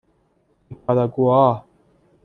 [0.69, 1.47] نیکاراگوآ